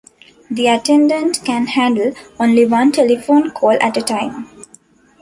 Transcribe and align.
The 0.49 0.65
attendant 0.65 1.41
can 1.45 1.67
handle 1.67 2.13
only 2.39 2.65
one 2.65 2.91
telephone 2.91 3.51
call 3.51 3.77
at 3.79 3.97
a 3.97 4.01
time. 4.01 4.47